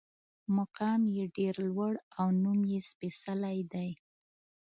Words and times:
مقام 0.57 1.01
یې 1.15 1.25
ډېر 1.37 1.55
لوړ 1.69 1.93
او 2.19 2.27
نوم 2.43 2.59
یې 2.71 2.79
سپېڅلی 2.89 3.59
دی. 3.73 3.89